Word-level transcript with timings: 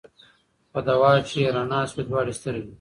په 0.71 0.79
دوا 0.87 1.11
چي 1.27 1.37
یې 1.43 1.49
رڼا 1.55 1.81
سوې 1.89 2.03
دواړي 2.07 2.33
سترګي 2.39 2.69